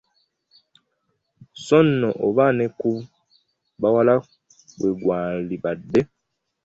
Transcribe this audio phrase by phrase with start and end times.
[1.65, 2.91] So nno oba ne ku
[3.81, 4.15] bawala
[4.77, 5.99] bwe gwalibadde!